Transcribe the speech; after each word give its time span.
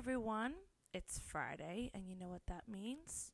everyone. 0.00 0.54
It's 0.94 1.20
Friday, 1.22 1.90
and 1.92 2.08
you 2.08 2.16
know 2.16 2.30
what 2.30 2.46
that 2.48 2.64
means? 2.66 3.32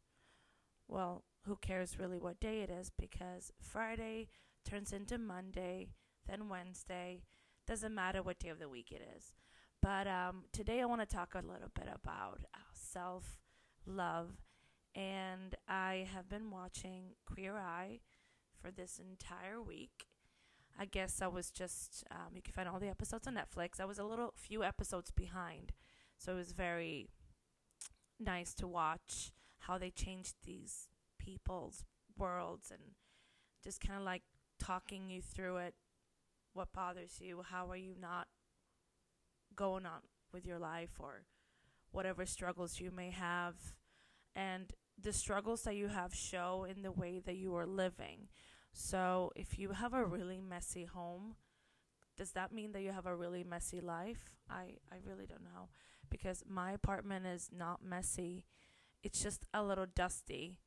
Well, 0.88 1.22
who 1.46 1.54
cares 1.62 1.96
really 1.96 2.18
what 2.18 2.40
day 2.40 2.62
it 2.62 2.70
is 2.70 2.90
because 2.98 3.52
Friday 3.60 4.26
turns 4.68 4.92
into 4.92 5.16
Monday, 5.16 5.86
then 6.26 6.48
Wednesday. 6.48 7.22
Doesn't 7.68 7.94
matter 7.94 8.20
what 8.20 8.40
day 8.40 8.48
of 8.48 8.58
the 8.58 8.68
week 8.68 8.90
it 8.90 9.00
is. 9.16 9.32
But 9.80 10.08
um, 10.08 10.46
today 10.52 10.80
I 10.80 10.86
want 10.86 11.08
to 11.08 11.16
talk 11.16 11.34
a 11.36 11.38
little 11.38 11.70
bit 11.72 11.86
about 11.86 12.40
uh, 12.52 12.58
self 12.72 13.42
love. 13.86 14.32
And 14.92 15.54
I 15.68 16.08
have 16.12 16.28
been 16.28 16.50
watching 16.50 17.12
Queer 17.26 17.56
Eye 17.58 18.00
for 18.60 18.72
this 18.72 18.98
entire 18.98 19.62
week. 19.62 20.08
I 20.76 20.84
guess 20.84 21.22
I 21.22 21.28
was 21.28 21.52
just, 21.52 22.02
um, 22.10 22.34
you 22.34 22.42
can 22.42 22.54
find 22.54 22.68
all 22.68 22.80
the 22.80 22.88
episodes 22.88 23.28
on 23.28 23.36
Netflix. 23.36 23.78
I 23.78 23.84
was 23.84 24.00
a 24.00 24.04
little 24.04 24.34
few 24.36 24.64
episodes 24.64 25.12
behind. 25.12 25.70
So 26.18 26.32
it 26.32 26.36
was 26.36 26.52
very 26.52 27.08
nice 28.18 28.54
to 28.54 28.66
watch 28.66 29.32
how 29.60 29.78
they 29.78 29.90
changed 29.90 30.34
these 30.44 30.88
people's 31.18 31.84
worlds 32.16 32.70
and 32.70 32.94
just 33.62 33.80
kind 33.80 33.98
of 33.98 34.04
like 34.04 34.22
talking 34.58 35.10
you 35.10 35.20
through 35.20 35.58
it. 35.58 35.74
What 36.54 36.72
bothers 36.72 37.20
you? 37.20 37.42
How 37.50 37.70
are 37.70 37.76
you 37.76 37.94
not 38.00 38.28
going 39.54 39.86
on 39.86 40.00
with 40.32 40.46
your 40.46 40.58
life 40.58 40.92
or 40.98 41.24
whatever 41.90 42.24
struggles 42.24 42.80
you 42.80 42.90
may 42.90 43.10
have? 43.10 43.56
And 44.34 44.72
the 44.98 45.12
struggles 45.12 45.62
that 45.62 45.76
you 45.76 45.88
have 45.88 46.14
show 46.14 46.66
in 46.68 46.82
the 46.82 46.92
way 46.92 47.20
that 47.20 47.36
you 47.36 47.54
are 47.56 47.66
living. 47.66 48.28
So 48.72 49.32
if 49.36 49.58
you 49.58 49.70
have 49.70 49.92
a 49.92 50.04
really 50.04 50.40
messy 50.40 50.84
home, 50.84 51.36
does 52.16 52.32
that 52.32 52.52
mean 52.52 52.72
that 52.72 52.82
you 52.82 52.92
have 52.92 53.06
a 53.06 53.14
really 53.14 53.44
messy 53.44 53.80
life? 53.80 54.30
I, 54.48 54.76
I 54.90 54.96
really 55.04 55.26
don't 55.26 55.44
know 55.44 55.68
because 56.10 56.42
my 56.48 56.72
apartment 56.72 57.26
is 57.26 57.50
not 57.56 57.84
messy. 57.84 58.44
It's 59.02 59.22
just 59.22 59.44
a 59.52 59.62
little 59.62 59.86
dusty. 59.86 60.58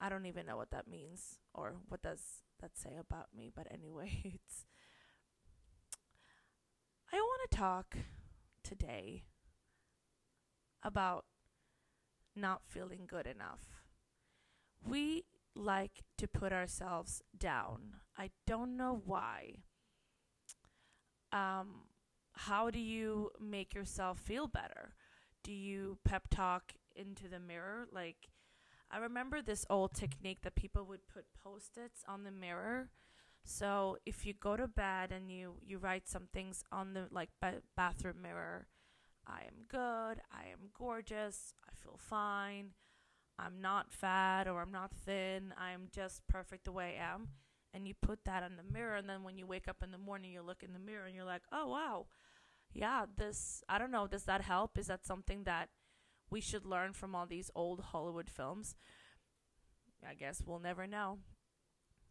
I 0.00 0.08
don't 0.08 0.26
even 0.26 0.46
know 0.46 0.56
what 0.56 0.70
that 0.70 0.88
means 0.88 1.38
or 1.54 1.76
what 1.88 2.02
does 2.02 2.42
that 2.60 2.76
say 2.76 2.96
about 2.98 3.28
me, 3.36 3.50
but 3.54 3.66
anyway, 3.70 4.20
it's 4.24 4.66
I 7.12 7.16
want 7.16 7.50
to 7.50 7.56
talk 7.56 7.96
today 8.62 9.24
about 10.82 11.24
not 12.36 12.62
feeling 12.64 13.06
good 13.06 13.26
enough. 13.26 13.82
We 14.86 15.24
like 15.54 16.02
to 16.18 16.28
put 16.28 16.52
ourselves 16.52 17.22
down. 17.36 17.96
I 18.16 18.30
don't 18.46 18.76
know 18.76 19.02
why. 19.04 19.64
Um, 21.32 21.82
how 22.38 22.70
do 22.70 22.78
you 22.78 23.30
make 23.40 23.74
yourself 23.74 24.18
feel 24.20 24.46
better? 24.46 24.94
Do 25.42 25.52
you 25.52 25.98
pep 26.04 26.28
talk 26.30 26.72
into 26.94 27.26
the 27.28 27.40
mirror? 27.40 27.88
Like, 27.92 28.28
I 28.92 28.98
remember 28.98 29.42
this 29.42 29.66
old 29.68 29.92
technique 29.92 30.42
that 30.42 30.54
people 30.54 30.84
would 30.84 31.08
put 31.08 31.24
post 31.42 31.76
its 31.76 32.04
on 32.06 32.22
the 32.22 32.30
mirror. 32.30 32.90
So 33.44 33.98
if 34.06 34.24
you 34.24 34.34
go 34.34 34.56
to 34.56 34.68
bed 34.68 35.10
and 35.10 35.32
you, 35.32 35.54
you 35.66 35.78
write 35.78 36.08
some 36.08 36.28
things 36.32 36.62
on 36.70 36.92
the 36.92 37.08
like 37.10 37.30
ba- 37.40 37.62
bathroom 37.76 38.22
mirror, 38.22 38.68
I 39.26 39.40
am 39.40 39.64
good, 39.68 40.20
I 40.30 40.48
am 40.52 40.70
gorgeous, 40.78 41.54
I 41.68 41.74
feel 41.74 41.98
fine, 41.98 42.70
I'm 43.36 43.60
not 43.60 43.92
fat 43.92 44.46
or 44.46 44.62
I'm 44.62 44.72
not 44.72 44.92
thin, 44.94 45.54
I 45.58 45.72
am 45.72 45.88
just 45.92 46.26
perfect 46.28 46.66
the 46.66 46.72
way 46.72 46.98
I 47.00 47.14
am. 47.14 47.28
And 47.74 47.86
you 47.86 47.94
put 48.00 48.24
that 48.24 48.42
in 48.42 48.56
the 48.56 48.62
mirror, 48.62 48.96
and 48.96 49.08
then 49.08 49.22
when 49.22 49.36
you 49.36 49.46
wake 49.46 49.68
up 49.68 49.82
in 49.82 49.90
the 49.90 49.98
morning, 49.98 50.32
you 50.32 50.42
look 50.42 50.62
in 50.62 50.72
the 50.72 50.78
mirror 50.78 51.06
and 51.06 51.14
you're 51.14 51.24
like, 51.24 51.42
oh 51.52 51.68
wow, 51.68 52.06
yeah, 52.72 53.04
this, 53.16 53.62
I 53.68 53.78
don't 53.78 53.90
know, 53.90 54.06
does 54.06 54.24
that 54.24 54.40
help? 54.40 54.78
Is 54.78 54.86
that 54.86 55.06
something 55.06 55.44
that 55.44 55.68
we 56.30 56.40
should 56.40 56.64
learn 56.64 56.92
from 56.92 57.14
all 57.14 57.26
these 57.26 57.50
old 57.54 57.80
Hollywood 57.80 58.30
films? 58.30 58.74
I 60.08 60.14
guess 60.14 60.42
we'll 60.44 60.60
never 60.60 60.86
know. 60.86 61.18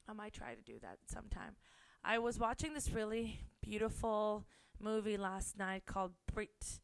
I 0.07 0.13
might 0.13 0.33
try 0.33 0.53
to 0.53 0.61
do 0.61 0.79
that 0.81 0.99
sometime. 1.07 1.55
I 2.03 2.19
was 2.19 2.39
watching 2.39 2.73
this 2.73 2.91
really 2.91 3.41
beautiful 3.61 4.45
movie 4.79 5.17
last 5.17 5.57
night 5.57 5.85
called 5.85 6.13
Britt 6.31 6.79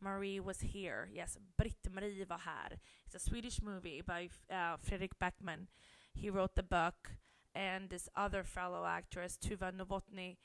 Marie 0.00 0.40
was 0.40 0.60
here. 0.60 1.08
Yes, 1.12 1.38
Britt 1.56 1.88
Marie 1.90 2.24
var 2.24 2.38
här. 2.38 2.78
It's 3.06 3.14
a 3.14 3.18
Swedish 3.18 3.62
movie 3.62 4.02
by 4.02 4.28
uh, 4.50 4.76
Fredrik 4.76 5.18
Backman. 5.18 5.68
He 6.14 6.30
wrote 6.30 6.54
the 6.54 6.62
book, 6.62 7.12
and 7.56 7.88
this 7.88 8.08
other 8.14 8.44
fellow 8.44 8.84
actress, 8.84 9.38
Tuva 9.42 9.72
Novotny, 9.72 10.36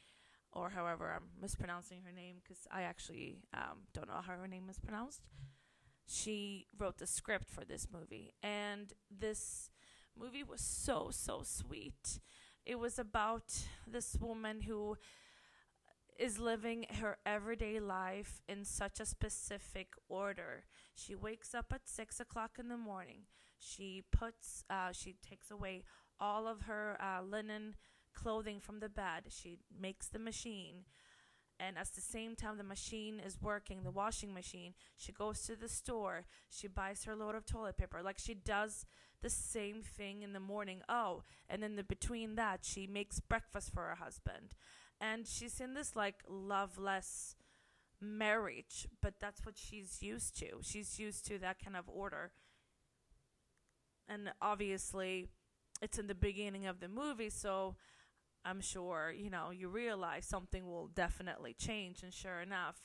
or 0.54 0.70
however 0.70 1.14
I'm 1.16 1.42
mispronouncing 1.42 2.02
her 2.06 2.12
name 2.12 2.38
because 2.42 2.68
I 2.72 2.84
actually 2.84 3.40
um, 3.54 3.80
don't 3.94 4.08
know 4.08 4.22
how 4.26 4.34
her 4.34 4.48
name 4.48 4.70
is 4.70 4.80
pronounced. 4.80 5.22
She 6.08 6.68
wrote 6.78 6.98
the 6.98 7.08
script 7.08 7.50
for 7.50 7.64
this 7.64 7.88
movie, 7.92 8.34
and 8.42 8.94
this 9.10 9.70
movie 10.18 10.44
was 10.44 10.62
so 10.62 11.10
so 11.12 11.42
sweet. 11.44 12.20
It 12.66 12.80
was 12.80 12.98
about 13.00 13.54
this 13.88 14.18
woman 14.20 14.62
who 14.62 14.98
is 16.20 16.40
living 16.40 16.86
her 17.00 17.18
everyday 17.26 17.80
life 17.80 18.42
in 18.48 18.64
such 18.64 19.00
a 19.00 19.06
specific 19.06 19.94
order. 20.08 20.66
She 20.94 21.16
wakes 21.16 21.56
up 21.56 21.74
at 21.74 21.82
six 21.88 22.20
o'clock 22.20 22.58
in 22.60 22.68
the 22.68 22.78
morning. 22.78 23.22
She 23.58 24.04
puts, 24.12 24.64
uh, 24.70 24.92
she 24.92 25.16
takes 25.28 25.50
away 25.50 25.84
all 26.22 26.48
of 26.48 26.62
her 26.62 26.98
uh, 27.02 27.22
linen 27.22 27.76
clothing 28.14 28.60
from 28.62 28.80
the 28.80 28.90
bed. 28.90 29.24
She 29.30 29.58
makes 29.78 30.08
the 30.08 30.20
machine. 30.20 30.86
And 31.60 31.78
at 31.78 31.90
the 31.94 32.02
same 32.02 32.36
time, 32.36 32.58
the 32.58 32.64
machine 32.64 33.20
is 33.20 33.42
working, 33.42 33.84
the 33.84 33.92
washing 33.92 34.34
machine, 34.34 34.74
she 34.98 35.12
goes 35.12 35.44
to 35.44 35.56
the 35.56 35.68
store. 35.68 36.26
She 36.50 36.68
buys 36.68 37.04
her 37.04 37.16
load 37.16 37.36
of 37.36 37.46
toilet 37.46 37.78
paper. 37.78 38.02
Like 38.02 38.18
she 38.18 38.34
does 38.34 38.86
the 39.22 39.30
same 39.30 39.84
thing 39.84 40.24
in 40.24 40.34
the 40.34 40.40
morning. 40.40 40.82
Oh, 40.88 41.24
and 41.50 41.62
then 41.62 41.76
the 41.76 41.84
between 41.84 42.36
that, 42.36 42.62
she 42.64 42.88
makes 42.88 43.20
breakfast 43.20 43.72
for 43.72 43.84
her 43.84 43.96
husband 43.96 44.56
and 45.02 45.28
she's 45.28 45.60
in 45.60 45.74
this 45.74 45.96
like 45.96 46.24
loveless 46.30 47.36
marriage, 48.00 48.88
but 49.02 49.16
that's 49.20 49.44
what 49.46 49.58
she's 49.58 50.02
used 50.02 50.38
to. 50.40 50.60
She's 50.62 51.00
used 51.00 51.26
to 51.26 51.40
that 51.40 51.58
kind 51.64 51.76
of 51.76 51.90
order. 51.90 52.32
And 54.08 54.32
obviously, 54.42 55.30
it's 55.82 55.98
in 55.98 56.08
the 56.08 56.16
beginning 56.16 56.68
of 56.68 56.80
the 56.80 56.88
movie, 56.88 57.30
so 57.30 57.76
I'm 58.46 58.62
sure, 58.62 59.14
you 59.16 59.30
know, 59.30 59.52
you 59.52 59.68
realize 59.68 60.26
something 60.26 60.66
will 60.66 60.88
definitely 60.88 61.54
change. 61.54 62.04
And 62.04 62.14
sure 62.14 62.42
enough, 62.42 62.78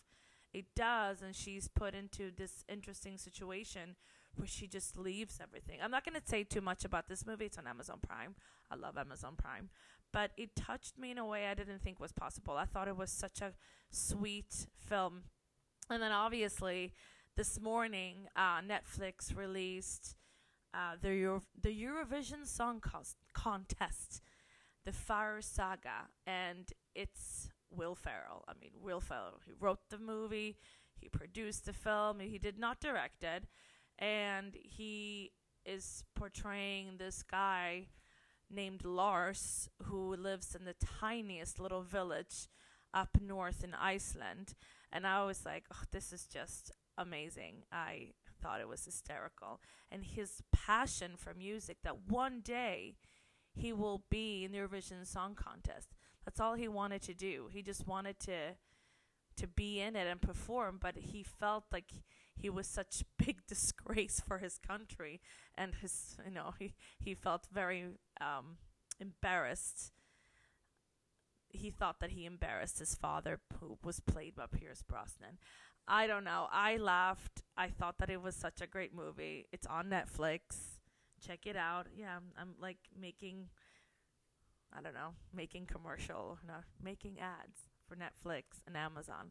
it 0.52 0.66
does. 0.74 1.22
And 1.22 1.34
she's 1.34 1.68
put 1.68 1.94
into 1.94 2.30
this 2.34 2.64
interesting 2.68 3.18
situation 3.18 3.96
where 4.34 4.46
she 4.46 4.66
just 4.66 4.98
leaves 4.98 5.38
everything. 5.42 5.78
I'm 5.82 5.90
not 5.90 6.04
going 6.04 6.20
to 6.20 6.26
say 6.26 6.44
too 6.44 6.60
much 6.60 6.84
about 6.84 7.08
this 7.08 7.26
movie. 7.26 7.46
It's 7.46 7.58
on 7.58 7.66
Amazon 7.66 7.98
Prime. 8.06 8.34
I 8.70 8.74
love 8.74 8.98
Amazon 8.98 9.34
Prime 9.36 9.70
but 10.16 10.30
it 10.38 10.56
touched 10.56 10.98
me 10.98 11.10
in 11.10 11.18
a 11.18 11.26
way 11.26 11.46
I 11.46 11.52
didn't 11.52 11.82
think 11.82 12.00
was 12.00 12.10
possible. 12.10 12.56
I 12.56 12.64
thought 12.64 12.88
it 12.88 12.96
was 12.96 13.10
such 13.10 13.42
a 13.42 13.52
sweet 13.90 14.66
film. 14.78 15.24
And 15.90 16.02
then 16.02 16.10
obviously, 16.10 16.94
this 17.36 17.60
morning, 17.60 18.28
uh, 18.34 18.60
Netflix 18.62 19.36
released 19.36 20.16
uh, 20.76 20.96
the 21.00 21.14
Euro- 21.14 21.42
the 21.60 21.70
Eurovision 21.70 22.46
Song 22.46 22.82
Contest, 23.32 24.20
the 24.84 24.92
Fire 24.92 25.40
Saga, 25.40 26.08
and 26.26 26.72
it's 26.94 27.48
Will 27.70 27.94
Ferrell. 27.94 28.44
I 28.46 28.52
mean, 28.60 28.72
Will 28.82 29.00
Ferrell. 29.00 29.40
He 29.46 29.52
wrote 29.58 29.88
the 29.88 29.98
movie, 29.98 30.58
he 30.94 31.08
produced 31.08 31.64
the 31.64 31.72
film, 31.72 32.20
he 32.20 32.38
did 32.38 32.58
not 32.58 32.80
direct 32.80 33.24
it, 33.24 33.44
and 33.98 34.54
he 34.54 35.32
is 35.64 36.04
portraying 36.14 36.96
this 36.98 37.22
guy 37.22 37.88
named 38.50 38.84
Lars 38.84 39.68
who 39.84 40.14
lives 40.14 40.54
in 40.54 40.64
the 40.64 40.74
tiniest 41.00 41.58
little 41.58 41.82
village 41.82 42.48
up 42.94 43.18
north 43.20 43.64
in 43.64 43.74
Iceland. 43.74 44.54
And 44.92 45.06
I 45.06 45.24
was 45.24 45.44
like, 45.44 45.64
oh, 45.72 45.82
this 45.90 46.12
is 46.12 46.26
just 46.26 46.70
amazing. 46.96 47.64
I 47.72 48.12
thought 48.46 48.60
it 48.60 48.68
was 48.68 48.84
hysterical. 48.84 49.60
And 49.90 50.04
his 50.04 50.42
passion 50.52 51.12
for 51.16 51.34
music 51.34 51.78
that 51.82 52.08
one 52.08 52.40
day 52.40 52.96
he 53.52 53.72
will 53.72 54.04
be 54.10 54.44
in 54.44 54.52
the 54.52 54.58
Eurovision 54.58 55.06
Song 55.06 55.34
Contest. 55.34 55.94
That's 56.24 56.40
all 56.40 56.54
he 56.54 56.68
wanted 56.68 57.02
to 57.02 57.14
do. 57.14 57.48
He 57.52 57.62
just 57.62 57.86
wanted 57.86 58.20
to 58.20 58.56
to 59.36 59.46
be 59.46 59.80
in 59.80 59.96
it 59.96 60.06
and 60.06 60.22
perform, 60.22 60.78
but 60.80 60.96
he 60.96 61.22
felt 61.22 61.64
like 61.70 61.92
he 62.34 62.48
was 62.48 62.66
such 62.66 63.04
big 63.18 63.46
disgrace 63.46 64.22
for 64.26 64.38
his 64.38 64.58
country 64.58 65.20
and 65.56 65.74
his 65.76 66.16
you 66.24 66.30
know 66.30 66.54
he 66.58 66.74
he 66.98 67.14
felt 67.14 67.48
very 67.52 67.84
um, 68.20 68.58
embarrassed 69.00 69.92
he 71.48 71.70
thought 71.70 72.00
that 72.00 72.10
he 72.10 72.24
embarrassed 72.24 72.78
his 72.78 72.94
father 72.94 73.40
who 73.60 73.78
was 73.82 74.00
played 74.00 74.34
by 74.34 74.46
Pierce 74.46 74.82
Brosnan 74.82 75.38
I 75.88 76.06
don't 76.06 76.24
know 76.24 76.48
I 76.50 76.76
laughed 76.76 77.42
I 77.56 77.68
thought 77.68 77.98
that 77.98 78.10
it 78.10 78.22
was 78.22 78.34
such 78.34 78.60
a 78.60 78.66
great 78.66 78.94
movie 78.94 79.46
it's 79.52 79.66
on 79.66 79.86
Netflix 79.86 80.40
check 81.24 81.46
it 81.46 81.56
out 81.56 81.86
yeah 81.96 82.16
I'm, 82.16 82.32
I'm 82.38 82.54
like 82.60 82.78
making 82.98 83.48
I 84.76 84.82
don't 84.82 84.94
know 84.94 85.14
making 85.34 85.66
commercial 85.66 86.38
no 86.46 86.54
making 86.82 87.18
ads 87.20 87.68
for 87.88 87.96
Netflix 87.96 88.62
and 88.66 88.76
Amazon 88.76 89.30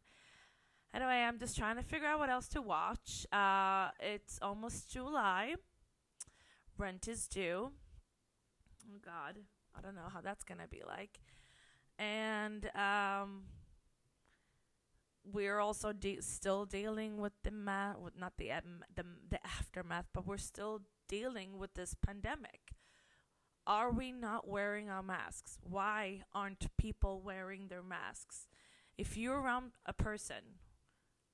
Anyway, 0.96 1.25
I'm 1.28 1.38
just 1.38 1.57
trying 1.57 1.75
to 1.75 1.84
figure 1.84 2.07
out 2.07 2.19
what 2.19 2.30
else 2.30 2.48
to 2.48 2.62
watch. 2.62 3.28
Uh, 3.30 3.90
it's 4.00 4.40
almost 4.42 4.90
July. 4.90 5.56
Rent 6.78 7.10
is 7.10 7.28
due. 7.28 7.72
Oh 8.88 9.00
God, 9.04 9.40
I 9.78 9.81
don't 9.81 9.96
know 9.96 10.08
how 10.13 10.22
that's 10.22 10.46
gonna 10.46 10.69
be 10.69 10.84
like. 10.88 11.19
And 12.00 12.66
um, 12.75 13.44
we're 15.31 15.60
also 15.60 15.92
de- 15.92 16.22
still 16.22 16.66
dealing 16.66 17.18
with 17.18 17.33
the 17.44 17.51
ma- 17.51 17.98
with 18.00 18.18
not 18.18 18.33
the, 18.38 18.51
um, 18.51 18.83
the 18.95 19.04
the 19.30 19.45
aftermath, 19.45 20.06
but 20.13 20.25
we're 20.25 20.38
still 20.38 20.81
dealing 21.07 21.57
with 21.57 21.74
this 21.74 21.95
pandemic. 21.95 22.74
Are 23.68 23.92
we 23.92 24.12
not 24.12 24.48
wearing 24.48 24.89
our 24.89 25.01
masks? 25.01 25.57
Why 25.63 26.22
aren't 26.33 26.68
people 26.77 27.22
wearing 27.22 27.68
their 27.68 27.81
masks? 27.83 28.48
If 28.98 29.18
you're 29.18 29.39
around 29.42 29.72
a 29.86 29.94
person, 29.94 30.60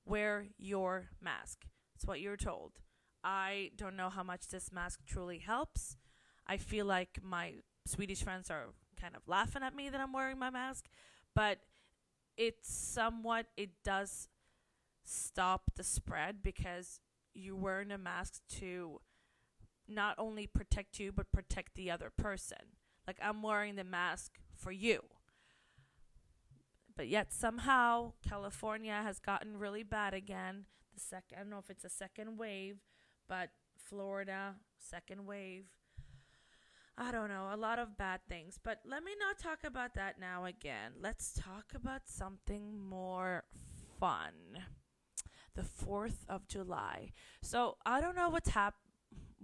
wear 0.06 0.46
your 0.58 1.10
mask. 1.20 1.66
It's 1.94 2.06
what 2.06 2.20
you're 2.20 2.38
told. 2.38 2.72
I 3.22 3.70
don't 3.76 3.96
know 3.96 4.08
how 4.08 4.22
much 4.22 4.48
this 4.48 4.72
mask 4.72 5.00
truly 5.06 5.38
helps. 5.38 5.96
I 6.46 6.56
feel 6.56 6.86
like 6.86 7.20
my 7.22 7.54
Swedish 7.86 8.22
friends 8.22 8.50
are 8.50 8.68
kind 9.00 9.14
of 9.14 9.22
laughing 9.28 9.62
at 9.62 9.76
me 9.76 9.90
that 9.90 10.00
I'm 10.00 10.12
wearing 10.12 10.38
my 10.38 10.50
mask, 10.50 10.86
but 11.34 11.58
it's 12.36 12.72
somewhat, 12.72 13.46
it 13.56 13.70
does 13.84 14.28
stop 15.04 15.72
the 15.76 15.84
spread 15.84 16.42
because 16.42 17.00
you're 17.34 17.56
wearing 17.56 17.90
a 17.90 17.98
mask 17.98 18.42
to 18.58 19.00
not 19.88 20.14
only 20.18 20.46
protect 20.46 20.98
you, 20.98 21.12
but 21.12 21.32
protect 21.32 21.74
the 21.74 21.90
other 21.90 22.10
person. 22.10 22.58
Like 23.06 23.18
I'm 23.22 23.42
wearing 23.42 23.76
the 23.76 23.84
mask 23.84 24.38
for 24.54 24.72
you. 24.72 25.00
But 26.94 27.08
yet 27.08 27.32
somehow 27.32 28.12
California 28.26 29.00
has 29.02 29.18
gotten 29.18 29.58
really 29.58 29.82
bad 29.82 30.14
again. 30.14 30.66
The 30.94 31.00
second, 31.00 31.38
I 31.38 31.40
don't 31.40 31.50
know 31.50 31.58
if 31.58 31.70
it's 31.70 31.84
a 31.84 31.88
second 31.88 32.36
wave, 32.36 32.76
but 33.28 33.50
Florida, 33.76 34.56
second 34.78 35.26
wave. 35.26 35.64
I 36.96 37.10
don't 37.10 37.28
know, 37.28 37.48
a 37.52 37.56
lot 37.56 37.78
of 37.78 37.96
bad 37.96 38.20
things. 38.28 38.58
But 38.62 38.80
let 38.84 39.02
me 39.02 39.12
not 39.18 39.38
talk 39.38 39.60
about 39.64 39.94
that 39.94 40.20
now 40.20 40.44
again. 40.44 40.92
Let's 41.00 41.32
talk 41.32 41.72
about 41.74 42.02
something 42.06 42.78
more 42.78 43.44
fun. 43.98 44.32
The 45.54 45.62
4th 45.62 46.26
of 46.28 46.48
July. 46.48 47.12
So 47.42 47.76
I 47.84 48.00
don't 48.00 48.16
know 48.16 48.30
what's 48.30 48.50
hap 48.50 48.74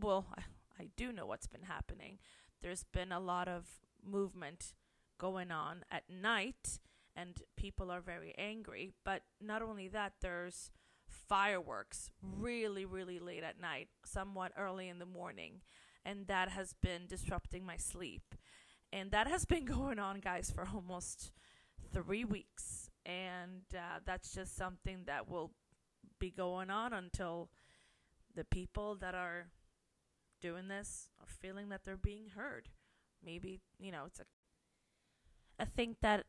well, 0.01 0.27
I, 0.37 0.43
I 0.83 0.89
do 0.97 1.13
know 1.13 1.27
what's 1.27 1.47
been 1.47 1.63
happening. 1.63 2.19
There's 2.63 2.85
been 2.85 3.13
a 3.13 3.21
lot 3.21 3.49
of 3.49 3.67
movement 4.05 4.75
going 5.19 5.51
on 5.51 5.85
at 5.91 6.05
night 6.09 6.79
and 7.17 7.43
people 7.57 7.91
are 7.91 8.01
very 8.01 8.33
angry, 8.39 8.93
but 9.05 9.23
not 9.41 9.61
only 9.61 9.89
that 9.89 10.15
there's 10.21 10.71
fireworks 11.09 12.11
really 12.23 12.85
really 12.85 13.19
late 13.19 13.43
at 13.43 13.61
night, 13.61 13.89
somewhat 14.05 14.53
early 14.57 14.89
in 14.89 14.99
the 14.99 15.07
morning, 15.07 15.61
and 16.05 16.27
that 16.27 16.51
has 16.51 16.75
been 16.83 17.07
disrupting 17.09 17.65
my 17.65 17.77
sleep. 17.77 18.35
And 18.93 19.11
that 19.11 19.29
has 19.29 19.45
been 19.47 19.65
going 19.65 19.99
on 19.99 20.21
guys 20.21 20.51
for 20.51 20.67
almost 20.73 21.33
3 21.93 22.25
weeks. 22.25 22.91
And 23.05 23.63
uh, 23.75 24.01
that's 24.05 24.33
just 24.33 24.57
something 24.57 25.05
that 25.07 25.29
will 25.29 25.53
be 26.19 26.31
going 26.31 26.71
on 26.71 26.93
until 26.93 27.51
the 28.35 28.45
people 28.45 28.95
that 28.97 29.15
are 29.15 29.49
doing 30.41 30.69
this 30.69 31.09
are 31.21 31.27
feeling 31.27 31.69
that 31.71 31.85
they're 31.85 31.97
being 31.97 32.29
heard. 32.37 32.69
Maybe, 33.25 33.61
you 33.79 33.91
know, 33.91 34.05
it's 34.07 34.21
a 34.21 34.25
I 35.61 35.65
think 35.65 35.97
that 36.03 36.25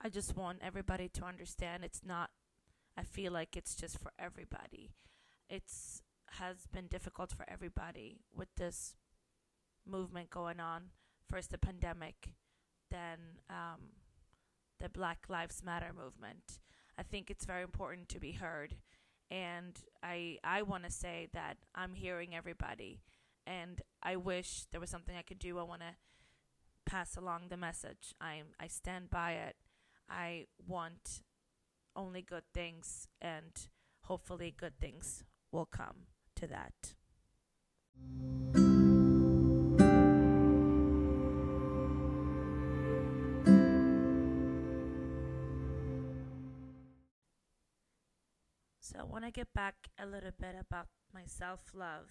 I 0.00 0.08
just 0.08 0.36
want 0.36 0.58
everybody 0.60 1.08
to 1.10 1.24
understand 1.24 1.84
it's 1.84 2.02
not 2.04 2.30
I 2.96 3.02
feel 3.02 3.32
like 3.32 3.56
it's 3.56 3.74
just 3.74 3.98
for 4.00 4.10
everybody. 4.18 4.90
It's 5.48 6.02
has 6.32 6.66
been 6.72 6.86
difficult 6.86 7.32
for 7.32 7.44
everybody 7.48 8.20
with 8.34 8.48
this 8.56 8.94
movement 9.86 10.30
going 10.30 10.60
on. 10.60 10.90
First 11.28 11.50
the 11.50 11.58
pandemic, 11.58 12.34
then 12.90 13.18
um, 13.50 13.80
the 14.80 14.88
Black 14.88 15.26
Lives 15.28 15.62
Matter 15.64 15.92
movement. 15.96 16.58
I 16.98 17.02
think 17.02 17.30
it's 17.30 17.44
very 17.44 17.62
important 17.62 18.08
to 18.10 18.20
be 18.20 18.32
heard, 18.32 18.76
and 19.30 19.78
I 20.02 20.38
I 20.44 20.62
want 20.62 20.84
to 20.84 20.90
say 20.90 21.28
that 21.32 21.56
I'm 21.74 21.94
hearing 21.94 22.34
everybody 22.34 23.02
and 23.46 23.80
I 24.02 24.16
wish 24.16 24.66
there 24.70 24.80
was 24.80 24.90
something 24.90 25.16
I 25.16 25.22
could 25.22 25.38
do. 25.38 25.58
I 25.58 25.62
want 25.62 25.82
to 25.82 25.94
pass 26.84 27.16
along 27.16 27.44
the 27.48 27.56
message. 27.56 28.14
I 28.20 28.42
I 28.58 28.66
stand 28.66 29.10
by 29.10 29.32
it. 29.32 29.56
I 30.08 30.46
want 30.66 31.22
only 31.94 32.22
good 32.22 32.44
things, 32.52 33.08
and 33.20 33.52
hopefully, 34.02 34.54
good 34.56 34.78
things 34.80 35.24
will 35.52 35.66
come 35.66 36.06
to 36.36 36.46
that. 36.46 36.94
So, 48.80 49.00
I 49.00 49.02
want 49.02 49.24
to 49.24 49.30
get 49.32 49.52
back 49.52 49.74
a 49.98 50.06
little 50.06 50.30
bit 50.38 50.54
about 50.58 50.86
my 51.12 51.24
self 51.26 51.72
love 51.74 52.06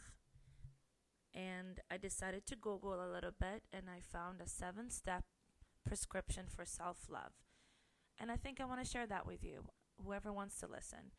and 1.33 1.79
I 1.91 1.97
decided 1.97 2.45
to 2.47 2.55
Google 2.55 2.95
a 2.95 3.11
little 3.11 3.31
bit 3.37 3.63
and 3.73 3.85
I 3.89 3.99
found 4.01 4.41
a 4.41 4.47
seven 4.47 4.89
step 4.89 5.23
prescription 5.85 6.45
for 6.47 6.65
self 6.65 7.07
love. 7.09 7.33
And 8.19 8.31
I 8.31 8.37
think 8.37 8.59
I 8.59 8.65
want 8.65 8.83
to 8.83 8.89
share 8.89 9.05
that 9.07 9.27
with 9.27 9.43
you, 9.43 9.65
whoever 10.03 10.31
wants 10.31 10.59
to 10.59 10.67
listen. 10.67 11.11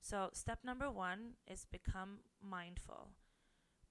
So, 0.00 0.30
step 0.32 0.60
number 0.64 0.90
one 0.90 1.34
is 1.46 1.66
become 1.70 2.20
mindful. 2.42 3.08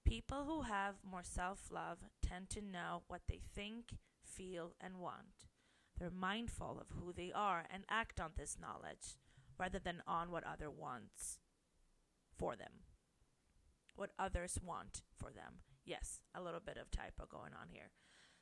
People 0.06 0.46
who 0.46 0.62
have 0.62 0.96
more 1.04 1.24
self 1.24 1.70
love 1.70 1.98
tend 2.26 2.50
to 2.52 2.62
know 2.62 3.04
what 3.08 3.22
they 3.28 3.42
think, 3.54 3.98
feel, 4.24 4.74
and 4.80 5.00
want. 5.00 5.46
They're 6.00 6.10
mindful 6.10 6.80
of 6.80 6.96
who 6.98 7.12
they 7.12 7.32
are 7.34 7.66
and 7.72 7.84
act 7.90 8.20
on 8.20 8.32
this 8.38 8.58
knowledge 8.60 9.18
rather 9.60 9.80
than 9.80 10.04
on 10.08 10.32
what 10.32 10.44
other 10.46 10.70
wants 10.70 11.40
for 12.38 12.56
them 12.56 12.84
what 13.98 14.12
others 14.18 14.60
want 14.64 15.02
for 15.18 15.32
them. 15.32 15.62
Yes, 15.84 16.22
a 16.34 16.42
little 16.42 16.60
bit 16.60 16.78
of 16.78 16.92
typo 16.92 17.26
going 17.30 17.52
on 17.60 17.70
here. 17.72 17.92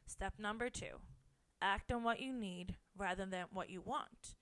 Step 0.05 0.33
number 0.37 0.69
two 0.69 0.99
act 1.61 1.91
on 1.91 2.03
what 2.03 2.19
you 2.19 2.33
need 2.33 2.75
rather 2.95 3.25
than 3.25 3.45
what 3.51 3.69
you 3.69 3.81
want. 3.81 4.35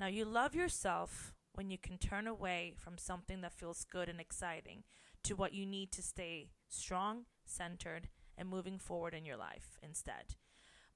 Now, 0.00 0.06
you 0.06 0.24
love 0.24 0.56
yourself 0.56 1.34
when 1.54 1.70
you 1.70 1.78
can 1.78 1.98
turn 1.98 2.26
away 2.26 2.74
from 2.76 2.98
something 2.98 3.40
that 3.40 3.52
feels 3.52 3.84
good 3.90 4.08
and 4.08 4.20
exciting 4.20 4.84
to 5.22 5.34
what 5.34 5.54
you 5.54 5.64
need 5.64 5.90
to 5.92 6.02
stay 6.02 6.50
strong, 6.68 7.24
centered, 7.46 8.08
and 8.36 8.48
moving 8.48 8.78
forward 8.78 9.14
in 9.14 9.24
your 9.24 9.36
life 9.36 9.78
instead. 9.82 10.34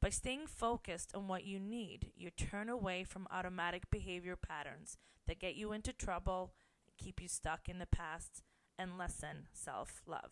By 0.00 0.10
staying 0.10 0.46
focused 0.46 1.12
on 1.14 1.26
what 1.26 1.44
you 1.44 1.58
need, 1.58 2.12
you 2.16 2.30
turn 2.30 2.68
away 2.68 3.04
from 3.04 3.26
automatic 3.32 3.90
behavior 3.90 4.36
patterns 4.36 4.96
that 5.26 5.40
get 5.40 5.56
you 5.56 5.72
into 5.72 5.92
trouble, 5.92 6.52
keep 6.96 7.20
you 7.20 7.28
stuck 7.28 7.68
in 7.68 7.78
the 7.78 7.86
past, 7.86 8.42
and 8.78 8.98
lessen 8.98 9.48
self 9.52 10.02
love. 10.06 10.30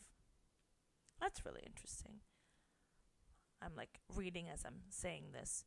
That's 1.21 1.45
really 1.45 1.63
interesting. 1.67 2.21
I'm 3.63 3.75
like 3.77 4.01
reading 4.15 4.47
as 4.53 4.65
I'm 4.65 4.83
saying 4.91 5.33
this. 5.33 5.65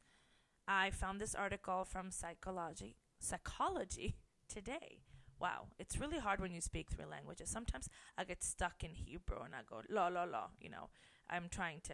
I 0.67 0.91
found 0.91 1.19
this 1.19 1.35
article 1.35 1.83
from 1.83 2.11
Psychology 2.11 2.95
Psychology 3.19 4.15
Today. 4.49 5.03
Wow, 5.39 5.67
it's 5.77 5.97
really 5.97 6.19
hard 6.19 6.41
when 6.41 6.51
you 6.51 6.59
speak 6.59 6.89
three 6.89 7.05
languages. 7.05 7.49
Sometimes 7.49 7.87
I 8.17 8.23
get 8.25 8.43
stuck 8.43 8.83
in 8.83 8.95
Hebrew 8.95 9.41
and 9.43 9.53
I 9.55 9.59
go 9.69 9.81
la 9.89 10.07
la 10.07 10.23
la, 10.23 10.47
you 10.59 10.69
know. 10.69 10.89
I'm 11.29 11.47
trying 11.49 11.81
to 11.83 11.93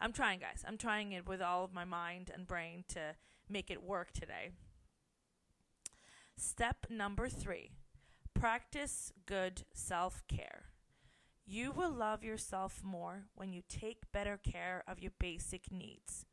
I'm 0.00 0.12
trying 0.12 0.38
guys. 0.38 0.62
I'm 0.66 0.76
trying 0.76 1.12
it 1.12 1.26
with 1.26 1.40
all 1.40 1.64
of 1.64 1.72
my 1.72 1.84
mind 1.84 2.30
and 2.32 2.46
brain 2.46 2.84
to 2.88 3.16
make 3.48 3.70
it 3.70 3.82
work 3.82 4.12
today. 4.12 4.50
Step 6.36 6.86
number 6.90 7.28
3 7.28 7.70
Practice 8.34 9.12
good 9.26 9.62
self 9.72 10.22
care. 10.28 10.66
You 11.46 11.72
will 11.72 11.92
love 11.92 12.22
yourself 12.22 12.82
more 12.84 13.24
when 13.34 13.52
you 13.52 13.62
take 13.68 14.12
better 14.12 14.38
care 14.38 14.84
of 14.86 15.00
your 15.00 15.12
basic 15.18 15.70
needs. 15.72 16.26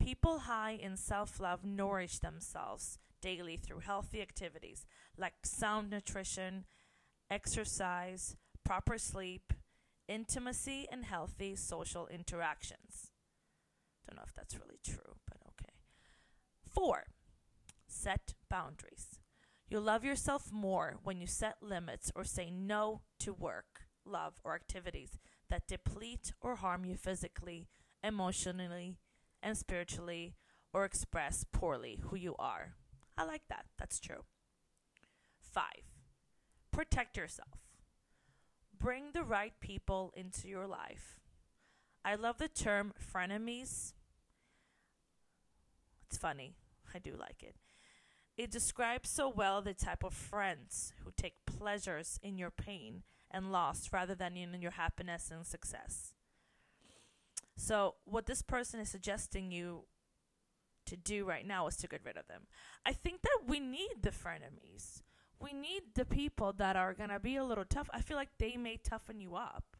People 0.00 0.40
high 0.40 0.78
in 0.80 0.96
self 0.96 1.38
love 1.38 1.64
nourish 1.64 2.18
themselves 2.18 2.98
daily 3.20 3.56
through 3.56 3.80
healthy 3.80 4.20
activities 4.20 4.86
like 5.16 5.34
sound 5.44 5.90
nutrition, 5.90 6.64
exercise, 7.30 8.36
proper 8.64 8.98
sleep, 8.98 9.52
intimacy, 10.08 10.86
and 10.90 11.04
healthy 11.04 11.54
social 11.56 12.06
interactions. 12.08 13.12
Don't 14.08 14.16
know 14.16 14.24
if 14.26 14.34
that's 14.34 14.58
really 14.58 14.80
true, 14.84 15.16
but 15.26 15.38
okay. 15.48 15.74
Four, 16.68 17.04
set 17.86 18.34
boundaries. 18.48 19.20
You'll 19.68 19.82
love 19.82 20.04
yourself 20.04 20.50
more 20.52 20.96
when 21.04 21.20
you 21.20 21.28
set 21.28 21.62
limits 21.62 22.10
or 22.16 22.24
say 22.24 22.50
no 22.50 23.02
to 23.20 23.32
work, 23.32 23.82
love, 24.04 24.34
or 24.42 24.54
activities 24.54 25.18
that 25.48 25.68
deplete 25.68 26.32
or 26.40 26.56
harm 26.56 26.84
you 26.84 26.96
physically, 26.96 27.68
emotionally, 28.02 28.96
and 29.42 29.56
spiritually, 29.56 30.34
or 30.72 30.84
express 30.84 31.44
poorly 31.52 32.00
who 32.04 32.16
you 32.16 32.34
are. 32.38 32.74
I 33.16 33.24
like 33.24 33.42
that. 33.48 33.66
That's 33.78 34.00
true. 34.00 34.24
Five, 35.40 35.94
protect 36.70 37.16
yourself. 37.16 37.58
Bring 38.78 39.12
the 39.12 39.24
right 39.24 39.52
people 39.60 40.12
into 40.16 40.48
your 40.48 40.66
life. 40.66 41.20
I 42.04 42.14
love 42.14 42.38
the 42.38 42.48
term 42.48 42.94
frenemies. 43.14 43.92
It's 46.06 46.16
funny. 46.18 46.54
I 46.94 46.98
do 46.98 47.14
like 47.18 47.42
it. 47.42 47.56
It 48.36 48.50
describes 48.50 49.10
so 49.10 49.28
well 49.28 49.60
the 49.60 49.74
type 49.74 50.02
of 50.02 50.14
friends 50.14 50.94
who 51.04 51.12
take 51.14 51.44
pleasures 51.44 52.18
in 52.22 52.38
your 52.38 52.50
pain 52.50 53.02
and 53.30 53.52
loss 53.52 53.90
rather 53.92 54.14
than 54.14 54.36
in 54.36 54.62
your 54.62 54.72
happiness 54.72 55.30
and 55.30 55.46
success. 55.46 56.14
So, 57.56 57.96
what 58.06 58.24
this 58.24 58.40
person 58.40 58.80
is 58.80 58.88
suggesting 58.88 59.52
you 59.52 59.82
to 60.90 60.96
do 60.96 61.24
right 61.24 61.46
now 61.46 61.66
is 61.66 61.76
to 61.76 61.88
get 61.88 62.02
rid 62.04 62.16
of 62.16 62.26
them. 62.28 62.42
I 62.84 62.92
think 62.92 63.22
that 63.22 63.40
we 63.46 63.60
need 63.60 64.02
the 64.02 64.10
frenemies. 64.10 65.02
We 65.40 65.52
need 65.52 65.82
the 65.94 66.04
people 66.04 66.52
that 66.54 66.76
are 66.76 66.92
going 66.92 67.08
to 67.10 67.18
be 67.18 67.36
a 67.36 67.44
little 67.44 67.64
tough. 67.64 67.88
I 67.92 68.02
feel 68.02 68.16
like 68.16 68.28
they 68.38 68.56
may 68.56 68.76
toughen 68.76 69.20
you 69.20 69.36
up. 69.36 69.76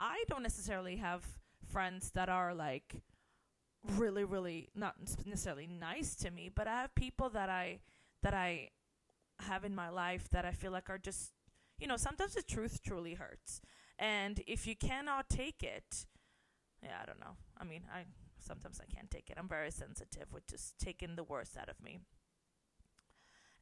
I 0.00 0.24
don't 0.28 0.42
necessarily 0.42 0.96
have 0.96 1.24
friends 1.70 2.10
that 2.12 2.28
are 2.28 2.54
like 2.54 3.02
really 3.96 4.24
really 4.24 4.68
not 4.74 4.94
necessarily 5.24 5.66
nice 5.66 6.14
to 6.16 6.30
me, 6.30 6.50
but 6.54 6.66
I 6.66 6.80
have 6.80 6.94
people 6.94 7.28
that 7.30 7.48
I 7.48 7.80
that 8.22 8.34
I 8.34 8.70
have 9.40 9.64
in 9.64 9.74
my 9.74 9.90
life 9.90 10.28
that 10.30 10.44
I 10.44 10.52
feel 10.52 10.72
like 10.72 10.88
are 10.88 10.98
just 10.98 11.32
you 11.78 11.86
know, 11.86 11.96
sometimes 11.96 12.34
the 12.34 12.42
truth 12.42 12.80
truly 12.82 13.14
hurts. 13.14 13.60
And 13.98 14.42
if 14.46 14.66
you 14.66 14.76
cannot 14.76 15.28
take 15.28 15.62
it, 15.62 16.06
yeah, 16.82 16.98
I 17.02 17.06
don't 17.06 17.20
know. 17.20 17.36
I 17.58 17.64
mean, 17.64 17.82
I 17.92 18.04
sometimes 18.44 18.80
I 18.80 18.92
can't 18.92 19.10
take 19.10 19.30
it. 19.30 19.36
I'm 19.38 19.48
very 19.48 19.70
sensitive 19.70 20.32
with 20.32 20.46
just 20.46 20.78
taking 20.78 21.16
the 21.16 21.24
worst 21.24 21.56
out 21.56 21.68
of 21.68 21.82
me. 21.82 22.00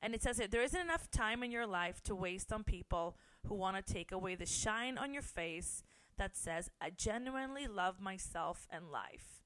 And 0.02 0.14
it 0.14 0.22
says 0.22 0.38
here, 0.38 0.48
there 0.48 0.62
isn't 0.62 0.80
enough 0.80 1.10
time 1.10 1.42
in 1.42 1.52
your 1.52 1.66
life 1.66 2.02
to 2.04 2.14
waste 2.14 2.52
on 2.52 2.64
people 2.64 3.16
who 3.46 3.54
want 3.54 3.76
to 3.76 3.92
take 3.92 4.10
away 4.10 4.34
the 4.34 4.46
shine 4.46 4.98
on 4.98 5.12
your 5.12 5.22
face 5.22 5.84
that 6.18 6.36
says, 6.36 6.70
I 6.80 6.90
genuinely 6.90 7.66
love 7.66 8.00
myself 8.00 8.66
and 8.68 8.90
life. 8.90 9.42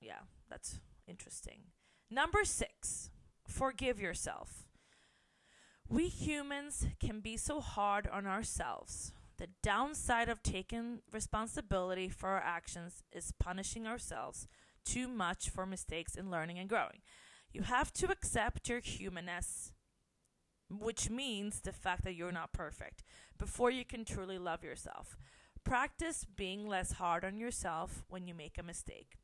Yeah, 0.00 0.20
that's 0.50 0.80
interesting. 1.06 1.60
Number 2.10 2.44
six, 2.44 3.10
forgive 3.46 3.98
yourself. 3.98 4.64
We 5.88 6.08
humans 6.08 6.86
can 7.00 7.20
be 7.20 7.38
so 7.38 7.60
hard 7.60 8.06
on 8.06 8.26
ourselves. 8.26 9.12
The 9.38 9.48
downside 9.62 10.28
of 10.28 10.42
taking 10.42 10.98
responsibility 11.12 12.08
for 12.08 12.30
our 12.30 12.42
actions 12.42 13.04
is 13.12 13.32
punishing 13.38 13.86
ourselves 13.86 14.48
too 14.84 15.06
much 15.06 15.48
for 15.48 15.64
mistakes 15.64 16.16
in 16.16 16.30
learning 16.30 16.58
and 16.58 16.68
growing. 16.68 17.02
You 17.52 17.62
have 17.62 17.92
to 17.94 18.10
accept 18.10 18.68
your 18.68 18.80
humanness, 18.80 19.72
which 20.68 21.08
means 21.08 21.60
the 21.60 21.72
fact 21.72 22.04
that 22.04 22.14
you're 22.14 22.32
not 22.32 22.52
perfect, 22.52 23.04
before 23.38 23.70
you 23.70 23.84
can 23.84 24.04
truly 24.04 24.38
love 24.38 24.64
yourself. 24.64 25.16
Practice 25.64 26.24
being 26.24 26.66
less 26.66 26.92
hard 26.92 27.24
on 27.24 27.38
yourself 27.38 28.04
when 28.08 28.26
you 28.26 28.34
make 28.34 28.58
a 28.58 28.62
mistake. 28.62 29.18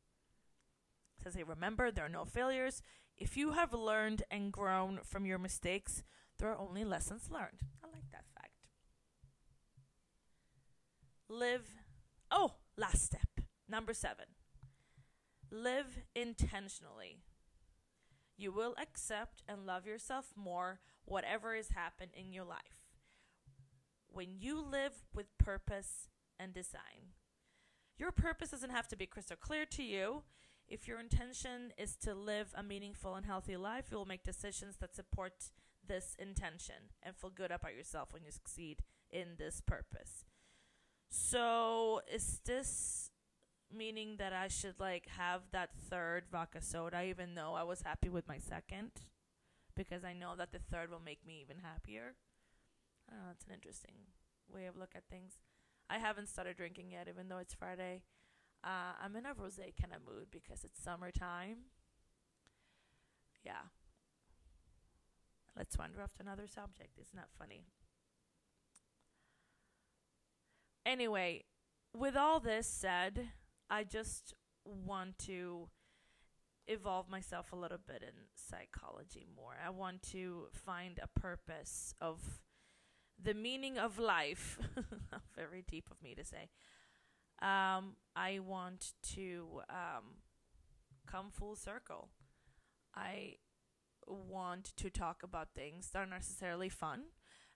It 1.17 1.23
says, 1.23 1.35
hey, 1.35 1.43
remember, 1.43 1.91
there 1.91 2.05
are 2.05 2.09
no 2.09 2.23
failures. 2.25 2.81
If 3.17 3.35
you 3.35 3.51
have 3.51 3.73
learned 3.73 4.23
and 4.31 4.51
grown 4.51 4.99
from 5.03 5.25
your 5.25 5.39
mistakes, 5.39 6.03
there 6.39 6.49
are 6.49 6.57
only 6.57 6.83
lessons 6.83 7.29
learned. 7.29 7.61
I 7.83 7.87
like 7.87 8.09
that 8.11 8.25
fact. 8.33 8.51
Live. 11.35 11.75
Oh, 12.31 12.53
last 12.77 13.03
step. 13.03 13.41
Number 13.67 13.93
seven. 13.93 14.25
Live 15.51 15.99
intentionally. 16.15 17.17
You 18.37 18.53
will 18.53 18.73
accept 18.81 19.43
and 19.45 19.65
love 19.65 19.85
yourself 19.85 20.31
more, 20.37 20.79
whatever 21.03 21.53
has 21.53 21.69
happened 21.69 22.11
in 22.13 22.31
your 22.31 22.45
life. 22.45 22.87
When 24.07 24.37
you 24.39 24.61
live 24.61 25.03
with 25.13 25.37
purpose 25.37 26.07
and 26.39 26.53
design, 26.53 27.11
your 27.97 28.13
purpose 28.13 28.51
doesn't 28.51 28.69
have 28.69 28.87
to 28.87 28.95
be 28.95 29.05
crystal 29.05 29.35
clear 29.35 29.65
to 29.65 29.83
you. 29.83 30.23
If 30.69 30.87
your 30.87 31.01
intention 31.01 31.73
is 31.77 31.97
to 31.97 32.13
live 32.15 32.53
a 32.55 32.63
meaningful 32.63 33.15
and 33.15 33.25
healthy 33.25 33.57
life, 33.57 33.87
you 33.91 33.97
will 33.97 34.05
make 34.05 34.23
decisions 34.23 34.77
that 34.77 34.95
support 34.95 35.51
this 35.85 36.15
intention 36.17 36.93
and 37.03 37.13
feel 37.13 37.29
good 37.29 37.51
about 37.51 37.75
yourself 37.75 38.13
when 38.13 38.23
you 38.23 38.31
succeed 38.31 38.83
in 39.11 39.35
this 39.37 39.59
purpose. 39.59 40.23
So, 41.09 42.01
is 42.11 42.39
this 42.45 43.11
meaning 43.73 44.17
that 44.17 44.33
I 44.33 44.47
should 44.47 44.79
like 44.79 45.07
have 45.17 45.41
that 45.51 45.71
third 45.89 46.25
vodka 46.31 46.61
soda 46.61 47.03
even 47.03 47.35
though 47.35 47.53
I 47.53 47.63
was 47.63 47.81
happy 47.81 48.09
with 48.09 48.27
my 48.27 48.37
second? 48.37 48.91
Because 49.75 50.03
I 50.03 50.13
know 50.13 50.35
that 50.37 50.51
the 50.51 50.59
third 50.59 50.89
will 50.89 51.01
make 51.03 51.25
me 51.25 51.41
even 51.41 51.57
happier. 51.63 52.15
Don't 53.09 53.19
it's 53.31 53.45
an 53.45 53.53
interesting 53.53 53.93
way 54.51 54.65
of 54.65 54.77
look 54.77 54.91
at 54.95 55.03
things. 55.09 55.33
I 55.89 55.99
haven't 55.99 56.29
started 56.29 56.57
drinking 56.57 56.91
yet, 56.91 57.07
even 57.07 57.27
though 57.27 57.37
it's 57.37 57.53
Friday. 57.53 58.03
Uh, 58.63 58.93
I'm 59.03 59.15
in 59.15 59.25
a 59.25 59.35
rosé 59.35 59.73
kind 59.79 59.93
of 59.93 60.01
mood 60.05 60.27
because 60.31 60.63
it's 60.63 60.81
summertime. 60.81 61.69
Yeah, 63.43 63.69
Let's 65.57 65.77
wander 65.77 66.01
off 66.01 66.13
to 66.15 66.23
another 66.23 66.47
subject. 66.47 66.97
It's 66.99 67.13
not 67.13 67.29
funny. 67.39 67.63
Anyway, 70.85 71.43
with 71.95 72.15
all 72.15 72.39
this 72.39 72.67
said, 72.67 73.29
I 73.69 73.83
just 73.83 74.33
want 74.63 75.17
to 75.19 75.69
evolve 76.67 77.09
myself 77.09 77.51
a 77.51 77.55
little 77.55 77.79
bit 77.85 78.03
in 78.03 78.13
psychology 78.35 79.25
more. 79.35 79.57
I 79.65 79.69
want 79.69 80.01
to 80.11 80.47
find 80.51 80.99
a 81.01 81.19
purpose 81.19 81.93
of 82.01 82.19
the 83.21 83.33
meaning 83.33 83.77
of 83.77 83.97
life. 83.97 84.59
Very 85.35 85.63
deep 85.67 85.89
of 85.89 86.01
me 86.01 86.15
to 86.15 86.23
say. 86.23 86.49
Um, 87.41 87.95
I 88.15 88.39
want 88.39 88.93
to 89.13 89.61
um, 89.69 90.17
come 91.07 91.29
full 91.31 91.55
circle. 91.55 92.09
I 92.95 93.35
want 94.07 94.73
to 94.77 94.89
talk 94.89 95.23
about 95.23 95.49
things 95.55 95.89
that 95.91 95.99
are 95.99 96.05
necessarily 96.05 96.69
fun. 96.69 97.03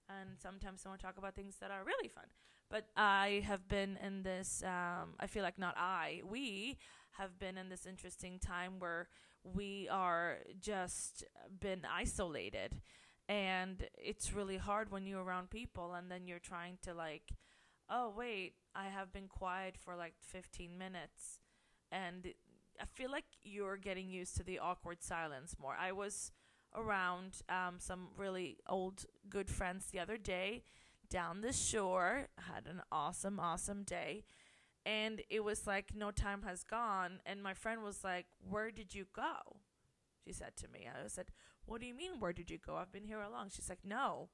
And 0.09 0.39
sometimes 0.41 0.83
I 0.85 0.89
want 0.89 1.01
to 1.01 1.05
talk 1.05 1.17
about 1.17 1.35
things 1.35 1.57
that 1.61 1.71
are 1.71 1.83
really 1.83 2.09
fun. 2.09 2.25
But 2.69 2.85
I 2.95 3.43
have 3.47 3.67
been 3.67 3.97
in 4.05 4.23
this, 4.23 4.63
um, 4.63 5.15
I 5.19 5.27
feel 5.27 5.43
like 5.43 5.57
not 5.57 5.75
I, 5.77 6.21
we 6.29 6.77
have 7.17 7.39
been 7.39 7.57
in 7.57 7.69
this 7.69 7.85
interesting 7.85 8.39
time 8.39 8.73
where 8.79 9.07
we 9.43 9.87
are 9.89 10.37
just 10.59 11.23
been 11.59 11.81
isolated. 11.91 12.81
And 13.27 13.87
it's 13.97 14.33
really 14.33 14.57
hard 14.57 14.91
when 14.91 15.05
you're 15.05 15.23
around 15.23 15.49
people 15.49 15.93
and 15.93 16.11
then 16.11 16.27
you're 16.27 16.39
trying 16.39 16.77
to 16.83 16.93
like, 16.93 17.31
oh, 17.89 18.13
wait, 18.15 18.53
I 18.75 18.85
have 18.85 19.11
been 19.11 19.27
quiet 19.27 19.75
for 19.77 19.95
like 19.95 20.13
15 20.21 20.77
minutes. 20.77 21.39
And 21.91 22.33
I 22.79 22.85
feel 22.85 23.11
like 23.11 23.25
you're 23.43 23.77
getting 23.77 24.09
used 24.09 24.37
to 24.37 24.43
the 24.43 24.59
awkward 24.59 25.01
silence 25.03 25.55
more. 25.59 25.75
I 25.79 25.91
was 25.91 26.31
around 26.75 27.41
um, 27.49 27.75
some 27.79 28.09
really 28.15 28.57
old 28.67 29.05
good 29.27 29.49
friends 29.49 29.87
the 29.91 29.99
other 29.99 30.17
day 30.17 30.63
down 31.09 31.41
the 31.41 31.53
shore. 31.53 32.27
Had 32.37 32.67
an 32.67 32.81
awesome, 32.91 33.39
awesome 33.39 33.83
day. 33.83 34.23
And 34.85 35.21
it 35.29 35.43
was 35.43 35.67
like 35.67 35.93
no 35.95 36.11
time 36.11 36.43
has 36.43 36.63
gone. 36.63 37.19
And 37.25 37.43
my 37.43 37.53
friend 37.53 37.83
was 37.83 38.03
like, 38.03 38.27
Where 38.39 38.71
did 38.71 38.95
you 38.95 39.05
go? 39.13 39.57
She 40.23 40.33
said 40.33 40.55
to 40.57 40.67
me. 40.67 40.87
I 40.87 41.07
said, 41.07 41.27
What 41.65 41.81
do 41.81 41.87
you 41.87 41.93
mean, 41.93 42.19
where 42.19 42.33
did 42.33 42.49
you 42.49 42.57
go? 42.57 42.77
I've 42.77 42.91
been 42.91 43.03
here 43.03 43.21
all 43.21 43.31
along. 43.31 43.49
She's 43.51 43.69
like, 43.69 43.83
No, 43.83 44.29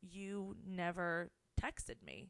you 0.00 0.56
never 0.66 1.30
texted 1.60 2.04
me. 2.04 2.28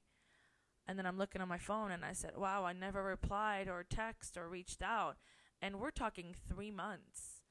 And 0.87 0.99
then 0.99 1.07
I'm 1.07 1.19
looking 1.19 1.41
on 1.41 1.49
my 1.49 1.59
phone 1.59 1.91
and 1.91 2.05
I 2.05 2.13
said, 2.13 2.37
Wow, 2.37 2.65
I 2.65 2.73
never 2.73 3.03
replied 3.03 3.69
or 3.69 3.85
text 3.89 4.37
or 4.37 4.49
reached 4.49 4.83
out. 4.83 5.17
And 5.61 5.79
we're 5.79 5.91
talking 5.91 6.35
three 6.49 6.71
months. 6.71 7.43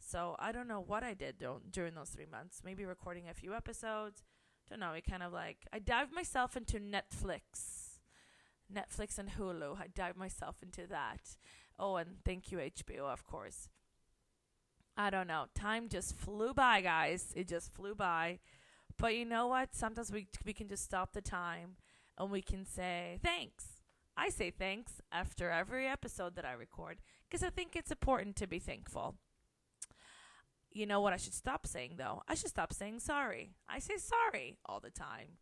So 0.00 0.36
I 0.38 0.52
don't 0.52 0.68
know 0.68 0.80
what 0.80 1.02
I 1.02 1.14
did 1.14 1.44
during 1.70 1.94
those 1.94 2.10
three 2.10 2.26
months. 2.30 2.62
Maybe 2.64 2.84
recording 2.84 3.28
a 3.28 3.34
few 3.34 3.52
episodes. 3.54 4.22
Don't 4.68 4.80
know. 4.80 4.92
It 4.92 5.04
kind 5.08 5.22
of 5.22 5.32
like 5.32 5.58
I 5.72 5.78
dived 5.78 6.12
myself 6.12 6.56
into 6.56 6.78
Netflix, 6.78 7.98
Netflix 8.72 9.18
and 9.18 9.30
Hulu. 9.30 9.80
I 9.80 9.86
dived 9.94 10.18
myself 10.18 10.56
into 10.62 10.86
that. 10.88 11.36
Oh, 11.78 11.96
and 11.96 12.16
thank 12.24 12.52
you 12.52 12.58
HBO, 12.58 13.04
of 13.12 13.24
course. 13.24 13.68
I 14.96 15.10
don't 15.10 15.28
know. 15.28 15.46
Time 15.54 15.88
just 15.88 16.16
flew 16.16 16.52
by, 16.52 16.80
guys. 16.80 17.32
It 17.36 17.48
just 17.48 17.72
flew 17.72 17.94
by. 17.94 18.40
But 18.98 19.14
you 19.14 19.24
know 19.24 19.46
what? 19.46 19.74
Sometimes 19.74 20.10
we 20.12 20.26
we 20.44 20.52
can 20.52 20.68
just 20.68 20.84
stop 20.84 21.12
the 21.12 21.22
time 21.22 21.76
and 22.18 22.30
we 22.30 22.42
can 22.42 22.66
say 22.66 23.18
thanks. 23.22 23.64
I 24.16 24.30
say 24.30 24.50
thanks 24.50 25.00
after 25.12 25.50
every 25.50 25.86
episode 25.86 26.34
that 26.34 26.44
I 26.44 26.52
record 26.52 26.98
because 27.28 27.44
I 27.44 27.50
think 27.50 27.76
it's 27.76 27.92
important 27.92 28.34
to 28.36 28.48
be 28.48 28.58
thankful. 28.58 29.14
You 30.70 30.86
know 30.86 31.00
what 31.00 31.12
I 31.12 31.16
should 31.16 31.34
stop 31.34 31.66
saying 31.66 31.94
though? 31.96 32.22
I 32.28 32.34
should 32.34 32.50
stop 32.50 32.72
saying 32.72 33.00
sorry. 33.00 33.52
I 33.68 33.78
say 33.78 33.96
sorry 33.96 34.58
all 34.66 34.80
the 34.80 34.90
time. 34.90 35.38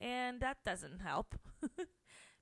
And 0.00 0.40
that 0.40 0.58
doesn't 0.64 1.00
help. 1.00 1.34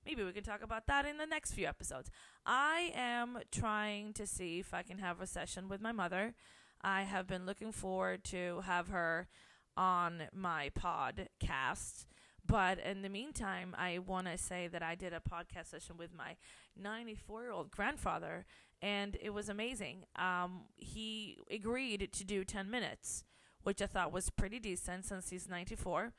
Maybe 0.07 0.23
we 0.23 0.33
can 0.33 0.45
talk 0.45 0.62
about 0.62 0.87
that 0.87 1.04
in 1.04 1.18
the 1.18 1.26
next 1.26 1.52
few 1.52 1.66
episodes. 1.66 2.11
I 2.47 2.92
am 2.95 3.38
trying 3.50 4.12
to 4.14 4.26
see 4.26 4.61
if 4.61 4.73
I 4.73 4.83
can 4.83 4.99
have 4.99 5.21
a 5.21 5.26
session 5.26 5.68
with 5.68 5.80
my 5.80 5.92
mother. 5.92 6.35
I 6.80 7.02
have 7.02 7.26
been 7.26 7.45
looking 7.45 7.73
forward 7.73 8.25
to 8.25 8.61
have 8.64 8.88
her 8.88 9.28
on 9.76 10.25
my 10.33 10.71
podcast. 10.78 12.07
But 12.49 12.78
in 12.78 13.02
the 13.02 13.11
meantime, 13.11 13.76
I 13.78 13.99
want 13.99 14.26
to 14.26 14.38
say 14.38 14.69
that 14.69 14.83
I 14.83 14.95
did 14.95 15.12
a 15.12 15.21
podcast 15.21 15.67
session 15.67 15.97
with 15.99 16.14
my 16.14 16.37
94 16.81 17.43
year 17.43 17.50
old 17.52 17.71
grandfather, 17.71 18.47
and 18.81 19.17
it 19.21 19.31
was 19.31 19.50
amazing. 19.50 20.05
Um, 20.17 20.62
he 20.76 21.37
agreed 21.50 22.11
to 22.11 22.25
do 22.25 22.45
10 22.45 22.71
minutes, 22.71 23.23
which 23.62 23.83
I 23.83 23.87
thought 23.87 24.12
was 24.12 24.31
pretty 24.31 24.59
decent 24.59 25.05
since 25.05 25.28
he's 25.28 25.47
94. 25.49 26.14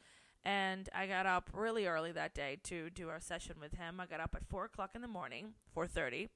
And 0.46 0.88
I 0.94 1.08
got 1.08 1.26
up 1.26 1.50
really 1.52 1.88
early 1.88 2.12
that 2.12 2.36
day 2.36 2.60
to 2.64 2.92
do 2.92 3.10
our 3.10 3.20
session 3.20 3.56
with 3.60 3.74
him. 3.74 4.00
I 4.00 4.06
got 4.06 4.20
up 4.20 4.36
at 4.36 4.46
4 4.46 4.66
o'clock 4.66 4.92
in 4.94 5.02
the 5.02 5.08
morning, 5.08 5.54
4.30, 5.76 6.30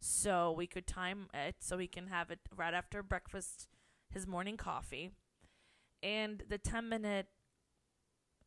so 0.00 0.52
we 0.52 0.66
could 0.66 0.86
time 0.86 1.28
it 1.34 1.56
so 1.60 1.76
we 1.76 1.86
can 1.86 2.06
have 2.06 2.30
it 2.30 2.40
right 2.56 2.74
after 2.74 3.02
breakfast, 3.02 3.68
his 4.10 4.26
morning 4.26 4.56
coffee. 4.56 5.10
And 6.02 6.42
the 6.48 6.58
10 6.58 6.88
minute 6.88 7.26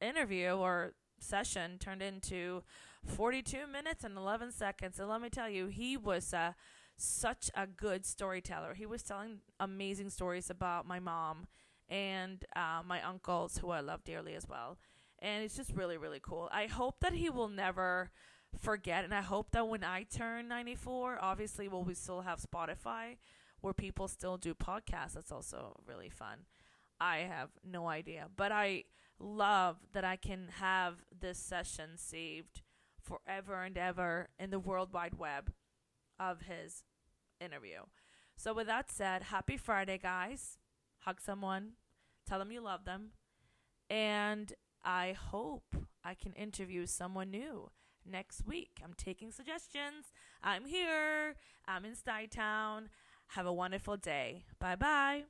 interview 0.01 0.51
or 0.51 0.93
session 1.19 1.77
turned 1.79 2.01
into 2.01 2.63
42 3.05 3.67
minutes 3.67 4.03
and 4.03 4.17
11 4.17 4.51
seconds. 4.51 4.99
And 4.99 5.09
let 5.09 5.21
me 5.21 5.29
tell 5.29 5.49
you, 5.49 5.67
he 5.67 5.97
was 5.97 6.33
uh, 6.33 6.53
such 6.97 7.49
a 7.55 7.67
good 7.67 8.05
storyteller. 8.05 8.73
He 8.73 8.85
was 8.85 9.03
telling 9.03 9.39
amazing 9.59 10.09
stories 10.09 10.49
about 10.49 10.87
my 10.87 10.99
mom 10.99 11.47
and 11.89 12.43
uh, 12.55 12.81
my 12.85 13.01
uncles, 13.01 13.57
who 13.57 13.71
I 13.71 13.79
love 13.79 14.03
dearly 14.03 14.35
as 14.35 14.47
well. 14.47 14.77
And 15.19 15.43
it's 15.43 15.55
just 15.55 15.73
really, 15.73 15.97
really 15.97 16.21
cool. 16.21 16.49
I 16.51 16.67
hope 16.67 16.99
that 17.01 17.13
he 17.13 17.29
will 17.29 17.49
never 17.49 18.11
forget. 18.57 19.03
And 19.03 19.13
I 19.13 19.21
hope 19.21 19.51
that 19.51 19.67
when 19.67 19.83
I 19.83 20.03
turn 20.03 20.47
94, 20.47 21.19
obviously, 21.21 21.67
well, 21.67 21.83
we 21.83 21.93
still 21.93 22.21
have 22.21 22.39
Spotify 22.39 23.17
where 23.61 23.73
people 23.73 24.07
still 24.07 24.37
do 24.37 24.53
podcasts. 24.53 25.13
That's 25.13 25.31
also 25.31 25.75
really 25.85 26.09
fun. 26.09 26.45
I 27.01 27.19
have 27.19 27.49
no 27.65 27.87
idea. 27.87 28.27
But 28.35 28.51
I 28.51 28.85
love 29.19 29.77
that 29.93 30.03
I 30.03 30.15
can 30.15 30.47
have 30.59 31.03
this 31.17 31.37
session 31.37 31.91
saved 31.97 32.61
forever 33.01 33.63
and 33.63 33.77
ever 33.77 34.29
in 34.39 34.49
the 34.49 34.59
World 34.59 34.93
Wide 34.93 35.17
Web 35.17 35.51
of 36.19 36.41
his 36.41 36.83
interview. 37.39 37.79
So, 38.35 38.53
with 38.53 38.67
that 38.67 38.89
said, 38.89 39.23
happy 39.23 39.57
Friday, 39.57 39.97
guys. 39.97 40.57
Hug 40.99 41.19
someone, 41.21 41.73
tell 42.27 42.39
them 42.39 42.51
you 42.51 42.61
love 42.61 42.85
them, 42.85 43.11
and 43.89 44.53
I 44.83 45.13
hope 45.13 45.75
I 46.03 46.13
can 46.13 46.33
interview 46.33 46.85
someone 46.85 47.31
new 47.31 47.69
next 48.05 48.45
week. 48.45 48.81
I'm 48.83 48.93
taking 48.93 49.31
suggestions. 49.31 50.11
I'm 50.43 50.65
here. 50.65 51.35
I'm 51.67 51.85
in 51.85 51.95
Stuytown. 51.95 52.87
Have 53.27 53.45
a 53.45 53.53
wonderful 53.53 53.97
day. 53.97 54.45
Bye 54.59 54.75
bye. 54.75 55.23